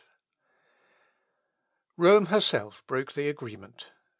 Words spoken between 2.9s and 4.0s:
the agreement.